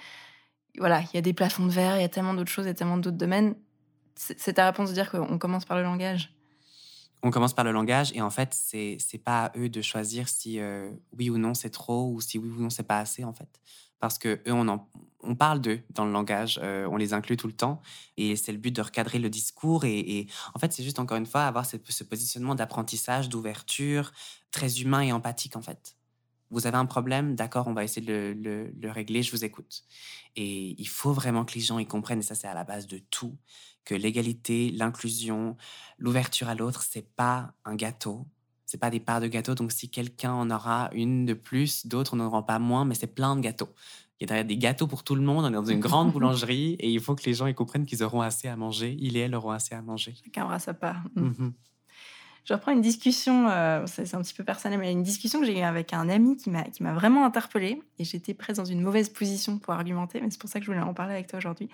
[0.78, 2.68] Voilà, il y a des plafonds de verre, il y a tellement d'autres choses, il
[2.68, 3.56] y a tellement d'autres domaines.
[4.14, 6.32] C'est ta réponse de dire qu'on commence par le langage?
[7.22, 10.28] On commence par le langage et en fait, c'est c'est pas à eux de choisir
[10.28, 13.24] si euh, oui ou non c'est trop ou si oui ou non c'est pas assez
[13.24, 13.60] en fait.
[14.00, 14.80] Parce que eux, on,
[15.20, 17.82] on parle d'eux dans le langage, euh, on les inclut tout le temps
[18.16, 21.26] et c'est le but de recadrer le discours et, en fait, c'est juste encore une
[21.26, 24.12] fois avoir ce, ce positionnement d'apprentissage, d'ouverture,
[24.52, 25.96] très humain et empathique en fait.
[26.50, 29.84] Vous avez un problème, d'accord, on va essayer de le, le, régler, je vous écoute.
[30.34, 32.86] Et il faut vraiment que les gens y comprennent, et ça c'est à la base
[32.86, 33.36] de tout,
[33.88, 35.56] que l'égalité, l'inclusion,
[35.96, 38.26] l'ouverture à l'autre, c'est pas un gâteau,
[38.66, 39.54] c'est pas des parts de gâteau.
[39.54, 43.06] Donc si quelqu'un en aura une de plus, d'autres n'en auront pas moins, mais c'est
[43.06, 43.70] plein de gâteaux.
[44.20, 45.46] Il y a des gâteaux pour tout le monde.
[45.46, 48.02] On est dans une grande boulangerie et il faut que les gens y comprennent qu'ils
[48.02, 48.94] auront assez à manger.
[49.00, 50.14] Il et elle auront assez à manger.
[50.22, 51.02] Chacun aura sa part.
[51.14, 51.28] Mm.
[51.28, 51.52] Mm-hmm.
[52.44, 55.58] Je reprends une discussion, euh, c'est un petit peu personnel, mais une discussion que j'ai
[55.58, 57.82] eue avec un ami qui m'a vraiment interpellée.
[57.98, 60.70] Et j'étais presque dans une mauvaise position pour argumenter, mais c'est pour ça que je
[60.70, 61.68] voulais en parler avec toi aujourd'hui.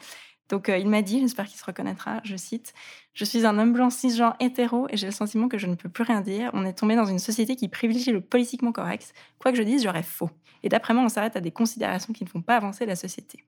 [0.48, 2.74] Donc, euh, il m'a dit, j'espère qu'il se reconnaîtra, je cite
[3.14, 5.88] Je suis un homme blanc cisgenre hétéro et j'ai le sentiment que je ne peux
[5.88, 6.50] plus rien dire.
[6.52, 9.14] On est tombé dans une société qui privilégie le politiquement correct.
[9.38, 10.30] Quoi que je dise, j'aurais faux.
[10.62, 13.44] Et d'après moi, on s'arrête à des considérations qui ne font pas avancer la société.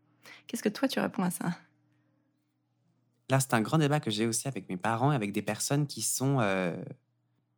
[0.47, 1.57] Qu'est-ce que toi, tu réponds à ça?
[3.29, 5.87] Là, c'est un grand débat que j'ai aussi avec mes parents et avec des personnes
[5.87, 6.77] qui sont euh,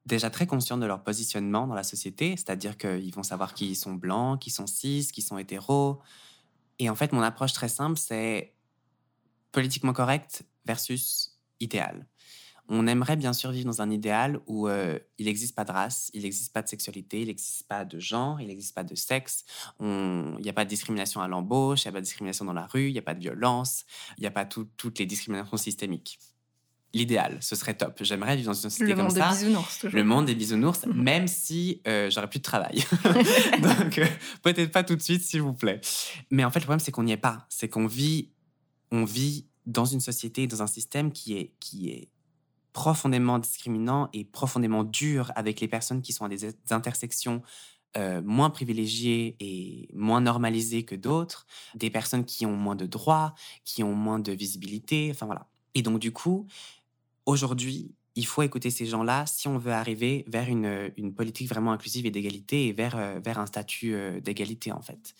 [0.06, 3.92] déjà très conscientes de leur positionnement dans la société, c'est-à-dire qu'ils vont savoir qui sont
[3.92, 6.00] blancs, qui sont cis, qui sont hétéros.
[6.78, 8.54] Et en fait, mon approche très simple, c'est
[9.52, 12.06] politiquement correct versus idéal
[12.68, 16.10] on aimerait bien sûr vivre dans un idéal où euh, il n'existe pas de race,
[16.12, 19.44] il n'existe pas de sexualité, il n'existe pas de genre, il n'existe pas de sexe,
[19.80, 22.52] il n'y a pas de discrimination à l'embauche, il n'y a pas de discrimination dans
[22.52, 23.84] la rue, il n'y a pas de violence,
[24.18, 26.18] il n'y a pas toutes les discriminations systémiques.
[26.94, 27.98] L'idéal, ce serait top.
[28.00, 29.16] J'aimerais vivre dans une société comme ça.
[29.16, 29.96] Le monde des bisounours, toujours.
[29.98, 32.82] Le monde des bisounours, même si euh, j'aurais plus de travail.
[33.62, 34.06] Donc, euh,
[34.42, 35.82] peut-être pas tout de suite, s'il vous plaît.
[36.30, 37.46] Mais en fait, le problème, c'est qu'on n'y est pas.
[37.50, 38.30] C'est qu'on vit,
[38.90, 42.08] on vit dans une société, dans un système qui est, qui est
[42.72, 47.42] profondément discriminant et profondément dur avec les personnes qui sont à des intersections
[47.96, 53.34] euh, moins privilégiées et moins normalisées que d'autres, des personnes qui ont moins de droits,
[53.64, 55.48] qui ont moins de visibilité, enfin voilà.
[55.74, 56.46] Et donc du coup,
[57.26, 61.72] aujourd'hui, il faut écouter ces gens-là si on veut arriver vers une, une politique vraiment
[61.72, 65.14] inclusive et d'égalité et vers, euh, vers un statut euh, d'égalité en fait.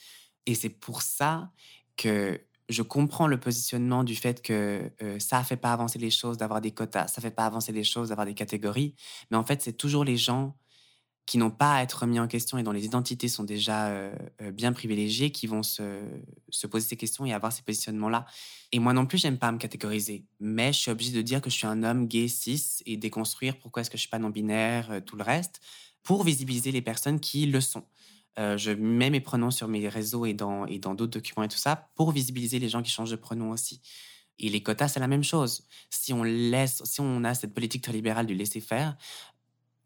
[0.47, 1.51] Et c'est pour ça
[1.97, 6.11] que je comprends le positionnement du fait que euh, ça ne fait pas avancer les
[6.11, 8.95] choses d'avoir des quotas, ça ne fait pas avancer les choses d'avoir des catégories,
[9.31, 10.57] mais en fait, c'est toujours les gens
[11.25, 14.15] qui n'ont pas à être remis en question et dont les identités sont déjà euh,
[14.41, 16.01] euh, bien privilégiées qui vont se,
[16.49, 18.25] se, poser ces questions et avoir ces positionnements-là.
[18.73, 21.51] Et moi non plus, j'aime pas me catégoriser, mais je suis obligée de dire que
[21.51, 25.03] je suis un homme gay cis et déconstruire pourquoi est-ce que je suis pas non-binaire,
[25.05, 25.61] tout le reste,
[26.03, 27.85] pour visibiliser les personnes qui le sont.
[28.39, 31.49] Euh, je mets mes pronoms sur mes réseaux et dans et dans d'autres documents et
[31.49, 33.81] tout ça pour visibiliser les gens qui changent de pronom aussi.
[34.39, 35.67] Et les quotas, c'est la même chose.
[35.91, 38.97] Si on laisse, si on a cette politique très libérale du laisser faire,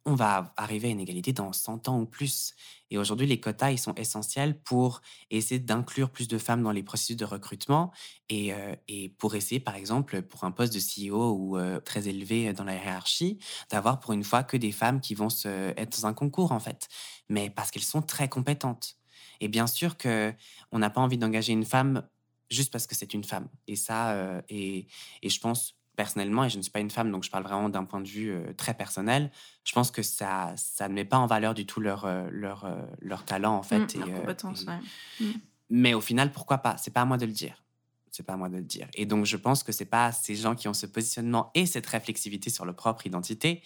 [0.04, 2.54] on va arriver à une égalité dans 100 ans ou plus.
[2.90, 6.82] Et aujourd'hui, les quotas, ils sont essentiels pour essayer d'inclure plus de femmes dans les
[6.82, 7.92] processus de recrutement
[8.28, 12.08] et, euh, et pour essayer, par exemple, pour un poste de CEO ou euh, très
[12.08, 13.38] élevé dans la hiérarchie,
[13.70, 16.60] d'avoir pour une fois que des femmes qui vont se, être dans un concours, en
[16.60, 16.88] fait.
[17.32, 18.98] Mais parce qu'elles sont très compétentes.
[19.40, 20.34] Et bien sûr que
[20.70, 22.06] on n'a pas envie d'engager une femme
[22.50, 23.48] juste parce que c'est une femme.
[23.66, 24.86] Et ça, euh, et,
[25.22, 27.70] et je pense personnellement, et je ne suis pas une femme, donc je parle vraiment
[27.70, 29.30] d'un point de vue euh, très personnel,
[29.64, 32.70] je pense que ça, ça ne met pas en valeur du tout leur, euh, leur,
[33.00, 33.96] leur talent, en fait.
[33.96, 35.32] Mmh, et, mmh.
[35.70, 36.76] Mais au final, pourquoi pas?
[36.76, 37.64] C'est pas à moi de le dire.
[38.10, 38.88] C'est pas à moi de le dire.
[38.92, 41.86] Et donc, je pense que c'est pas ces gens qui ont ce positionnement et cette
[41.86, 43.62] réflexivité sur leur propre identité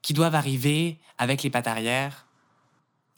[0.00, 2.27] qui doivent arriver avec les pattes arrière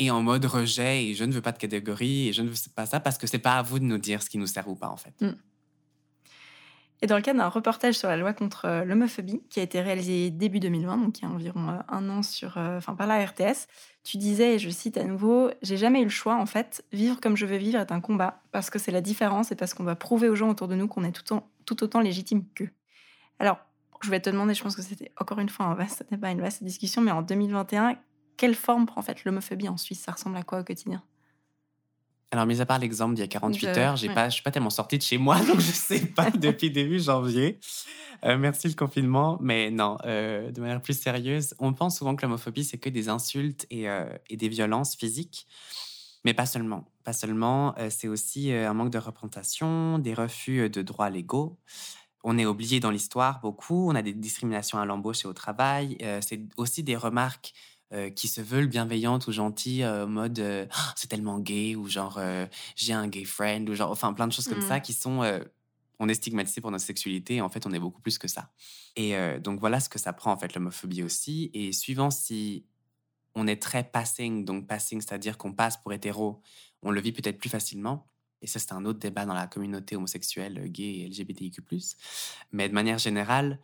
[0.00, 2.56] et en mode rejet et je ne veux pas de catégorie et je ne veux
[2.74, 4.66] pas ça parce que c'est pas à vous de nous dire ce qui nous sert
[4.66, 5.12] ou pas, en fait.
[5.20, 5.32] Mmh.
[7.02, 9.80] Et dans le cadre d'un reportage sur la loi contre euh, l'homophobie qui a été
[9.80, 13.24] réalisé début 2020, donc il y a environ euh, un an sur, euh, par la
[13.24, 13.68] RTS,
[14.04, 16.84] tu disais, et je cite à nouveau, j'ai jamais eu le choix en fait.
[16.92, 19.74] Vivre comme je veux vivre est un combat parce que c'est la différence et parce
[19.74, 22.70] qu'on va prouver aux gens autour de nous qu'on est tout, tout autant légitime qu'eux.
[23.38, 23.58] Alors,
[24.02, 26.40] je vais te demander, je pense que c'était encore une fois un vaste pas une
[26.40, 27.96] vaste discussion, mais en 2021,
[28.36, 30.00] quelle forme prend en fait l'homophobie en Suisse?
[30.00, 31.02] Ça ressemble à quoi au quotidien?
[32.32, 34.52] Alors, mis à part l'exemple d'il y a 48 heures, j'ai pas, je suis pas
[34.52, 37.58] tellement sortie de chez moi, donc je sais pas depuis début janvier.
[38.24, 42.22] Euh, merci le confinement, mais non, euh, de manière plus sérieuse, on pense souvent que
[42.22, 45.48] l'homophobie c'est que des insultes et, euh, et, des violences physiques,
[46.24, 46.84] mais pas seulement.
[47.02, 51.58] Pas seulement, c'est aussi un manque de représentation, des refus de droits légaux.
[52.22, 53.88] On est oublié dans l'histoire beaucoup.
[53.90, 55.96] On a des discriminations à l'embauche et au travail.
[56.20, 57.54] c'est aussi des remarques
[57.92, 61.88] euh, qui se veulent bienveillantes ou gentilles, euh, mode euh, «Ah, c'est tellement gay ou
[61.88, 62.20] genre
[62.76, 64.82] j'ai un gay friend ou genre enfin plein de choses comme ça mmh.
[64.82, 65.40] qui sont
[65.98, 68.52] on est stigmatisé pour notre sexualité et en fait on est beaucoup plus que ça.
[68.94, 72.64] Et donc voilà ce que ça prend en fait l'homophobie aussi et suivant si
[73.34, 76.40] on est très passing donc passing c'est-à-dire qu'on passe pour hétéro,
[76.82, 78.06] on le vit peut-être plus facilement.
[78.42, 81.62] Et ça, c'est un autre débat dans la communauté homosexuelle, gay et LGBTIQ.
[82.52, 83.60] Mais de manière générale,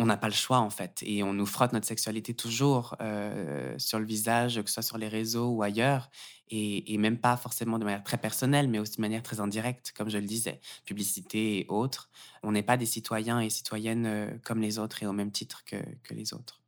[0.00, 3.74] on n'a pas le choix en fait et on nous frotte notre sexualité toujours euh,
[3.78, 6.08] sur le visage, que ce soit sur les réseaux ou ailleurs
[6.48, 10.08] et, même pas forcément de manière très personnelle mais aussi de manière très indirecte comme
[10.08, 12.08] je le disais, publicité et autres.
[12.42, 15.64] On n'est pas des citoyens et citoyennes euh, comme les autres et au même titre
[15.66, 15.76] que,
[16.10, 16.62] les autres.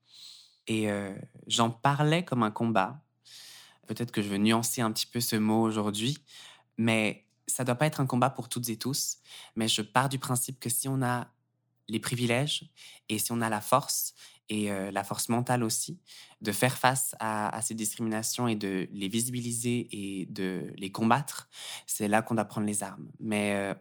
[0.67, 1.15] Et euh,
[1.47, 3.01] j'en parlais comme un combat.
[3.87, 6.19] Peut-être que je veux nuancer un petit peu ce mot aujourd'hui,
[6.77, 9.19] mais ça doit pas être un combat pour toutes et tous.
[9.57, 11.29] Mais je pars du principe que si on a
[11.89, 12.71] les privilèges
[13.09, 14.15] et si on a la force
[14.49, 15.99] et la force mentale aussi
[16.43, 21.49] de faire face à, ces discriminations et de les visibiliser et de les combattre,
[21.87, 23.09] c'est là qu'on doit prendre les armes.
[23.19, 23.75] Mais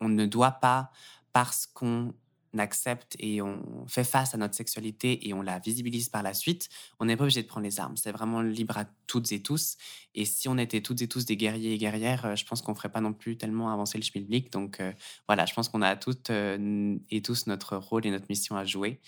[0.00, 0.92] on ne doit pas,
[1.32, 2.14] parce qu'on
[2.58, 6.68] accepte et on fait face à notre sexualité et on la visibilise par la suite,
[6.98, 7.96] on n'est pas obligé de prendre les armes.
[7.96, 9.76] C'est vraiment libre à toutes et tous.
[10.14, 12.74] Et si on était toutes et tous des guerriers et guerrières, euh, je pense qu'on
[12.74, 14.50] ferait pas non plus tellement avancer le schmilblick.
[14.52, 14.92] Donc euh,
[15.26, 18.64] voilà, je pense qu'on a toutes euh, et tous notre rôle et notre mission à
[18.64, 19.00] jouer.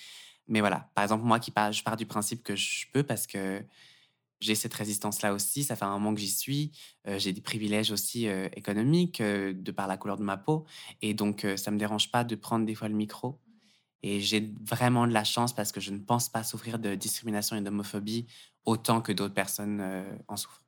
[0.49, 3.27] Mais voilà, par exemple, moi qui pars, je pars du principe que je peux parce
[3.27, 3.63] que
[4.41, 5.65] j'ai cette résistance-là aussi.
[5.65, 6.73] Ça fait un moment que j'y suis.
[7.07, 10.65] j'ai des privilèges aussi économiques de par la couleur de ma peau.
[11.03, 13.41] Et donc, ça ne me dérange pas de prendre des fois le micro.
[14.03, 17.57] Et j'ai vraiment de la chance parce que je ne pense pas souffrir de discrimination
[17.57, 18.27] et d'homophobie
[18.65, 19.83] autant que d'autres personnes
[20.29, 20.63] en souffrent.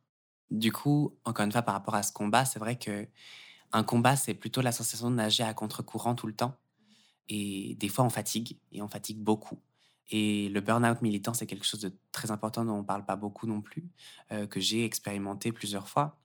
[0.50, 3.06] Du coup, encore une fois, par rapport à ce combat, c'est vrai que
[3.72, 6.56] un combat, c'est plutôt la sensation de nager à contre-courant tout le temps.
[7.28, 9.60] Et des fois, on fatigue, et on fatigue beaucoup.
[10.10, 13.16] Et le burn-out militant, c'est quelque chose de très important dont on ne parle pas
[13.16, 13.88] beaucoup non plus,
[14.32, 16.18] euh, que j'ai expérimenté plusieurs fois.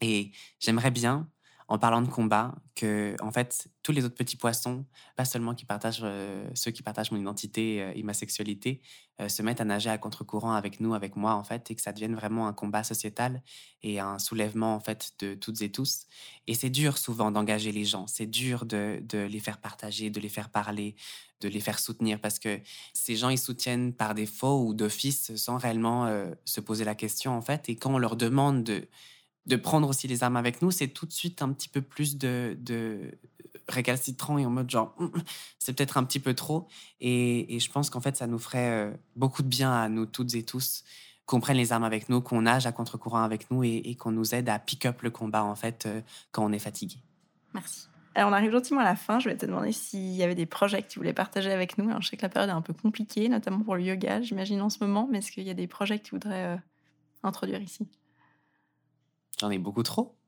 [0.00, 1.28] Et j'aimerais bien
[1.70, 5.64] en parlant de combat que, en fait, tous les autres petits poissons, pas seulement qui
[5.64, 8.82] partagent, euh, ceux qui partagent mon identité euh, et ma sexualité,
[9.20, 11.80] euh, se mettent à nager à contre-courant avec nous, avec moi, en fait, et que
[11.80, 13.40] ça devienne vraiment un combat sociétal
[13.84, 16.06] et un soulèvement, en fait, de toutes et tous.
[16.48, 20.18] Et c'est dur souvent d'engager les gens, c'est dur de, de, les faire partager, de
[20.18, 20.96] les faire parler,
[21.40, 22.58] de les faire soutenir, parce que
[22.94, 26.12] ces gens, ils soutiennent par défaut ou d'office sans réellement
[26.44, 28.88] se poser la question, en fait, et quand on leur demande de
[29.50, 32.16] de prendre aussi les armes avec nous, c'est tout de suite un petit peu plus
[32.16, 33.18] de, de
[33.68, 35.22] récalcitrant et en mode genre, hum, hum,
[35.58, 36.68] c'est peut-être un petit peu trop.
[37.00, 40.34] Et, je pense qu'en fait, ça nous ferait euh, beaucoup de bien à nous toutes
[40.34, 40.84] et tous
[41.26, 44.34] qu'on prenne les armes avec nous, qu'on nage à contre-courant avec nous et, qu'on nous
[44.34, 46.00] aide à pick up le combat, en fait, euh,
[46.32, 46.96] quand on est fatigué.
[47.54, 47.86] Merci.
[48.16, 49.20] Alors, on arrive gentiment à la fin.
[49.20, 51.88] Je vais te demander s'il y avait des projets que tu voulais partager avec nous.
[51.88, 54.60] Alors, je sais que la période est un peu compliquée, notamment pour le yoga, j'imagine,
[54.60, 55.08] en ce moment.
[55.10, 56.56] Mais est-ce qu'il y a des projets que tu voudrais euh,
[57.22, 57.88] introduire ici?
[59.40, 60.18] J'en ai beaucoup trop.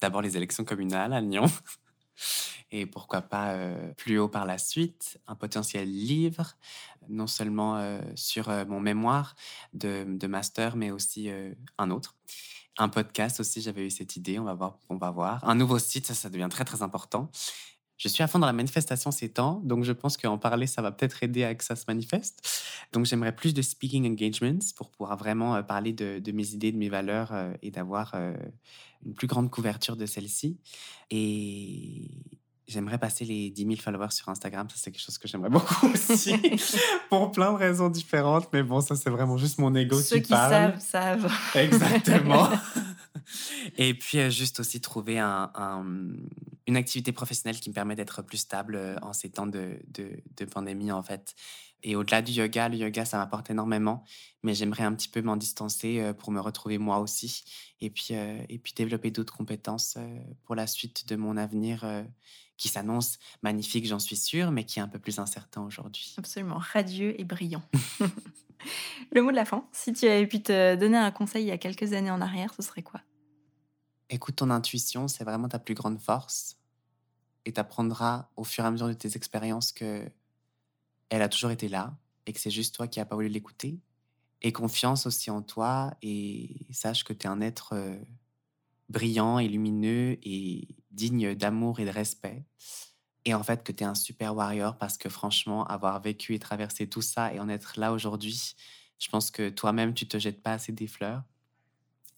[0.00, 1.44] D'abord les élections communales à Lyon.
[2.70, 6.56] Et pourquoi pas euh, plus haut par la suite, un potentiel livre,
[7.10, 9.36] non seulement euh, sur euh, mon mémoire
[9.74, 11.30] de, master, mais aussi
[11.76, 12.16] un autre.
[12.78, 14.78] Un podcast aussi, j'avais eu cette idée, on va voir.
[14.88, 15.46] On va voir.
[15.46, 17.30] Un nouveau site, ça devient très très important.
[17.96, 20.82] Je suis à fond dans la manifestation ces temps, donc je pense qu'en parler, ça
[20.82, 22.42] va peut-être aider à que ça se manifeste.
[22.92, 26.76] Donc j'aimerais plus de speaking engagements pour pouvoir vraiment euh, parler de, mes idées, de
[26.76, 28.34] mes valeurs euh, et d'avoir euh,
[29.06, 30.58] une plus grande couverture de celle-ci.
[31.10, 32.10] Et
[32.66, 34.68] j'aimerais passer les 10 000 followers sur Instagram.
[34.70, 36.34] Ça, c'est quelque chose que j'aimerais beaucoup aussi,
[37.10, 38.48] pour plein de raisons différentes.
[38.52, 40.72] Mais bon, ça, c'est vraiment juste mon ego Ceux qui, parle.
[40.72, 41.32] Ceux qui savent, savent.
[41.54, 42.48] Exactement.
[43.76, 45.50] Et puis, juste aussi trouver un
[46.66, 50.44] une activité professionnelle qui me permet d'être plus stable euh, en ces temps de, de,
[50.44, 51.34] pandémie, en fait.
[51.82, 54.04] Et au-delà du yoga, le yoga, ça m'apporte énormément,
[54.42, 57.44] mais j'aimerais un petit peu m'en distancer euh, pour me retrouver moi aussi
[57.80, 59.98] et puis, euh, et puis développer d'autres compétences
[60.44, 61.84] pour la suite de mon avenir
[62.56, 66.14] qui s'annonce magnifique, j'en suis sûre, mais qui est un peu plus incertain aujourd'hui.
[66.16, 67.62] Absolument, radieux et brillant.
[69.12, 71.52] le mot de la fin, si tu avais pu te donner un conseil il y
[71.52, 73.02] a quelques années en arrière, ce serait quoi?
[74.14, 76.56] Écoute ton intuition, c'est vraiment ta plus grande force.
[77.46, 80.08] Et tu apprendras au fur et à mesure de tes expériences que
[81.08, 83.80] elle a toujours été là et que c'est juste toi qui n'as pas voulu l'écouter.
[84.40, 87.98] Et confiance aussi en toi et sache que tu es un être euh,
[88.88, 92.44] brillant et lumineux et digne d'amour et de respect.
[93.24, 96.38] Et en fait, que tu es un super warrior parce que franchement, avoir vécu et
[96.38, 98.54] traversé tout ça et en être là aujourd'hui,
[99.00, 101.24] je pense que toi-même, tu te jettes pas assez des fleurs.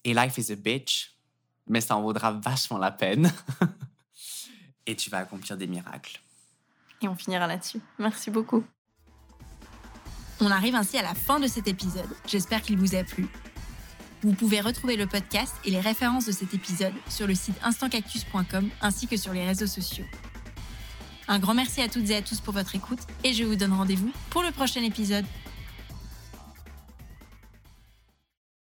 [0.04, 1.15] Et life is a bitch
[1.66, 3.33] mais ça en vaudra vachement la peine.
[4.87, 6.20] et tu vas accomplir des miracles.
[7.02, 7.81] Et on finira là-dessus.
[7.98, 8.64] Merci beaucoup.
[10.40, 12.09] On arrive ainsi à la fin de cet épisode.
[12.26, 13.26] J'espère qu'il vous a plu.
[14.22, 18.70] Vous pouvez retrouver le podcast et les références de cet épisode sur le site instantcactus.com
[18.81, 20.05] ainsi que sur les réseaux sociaux.
[21.29, 23.72] Un grand merci à toutes et à tous pour votre écoute et je vous donne
[23.72, 25.24] rendez-vous pour le prochain épisode.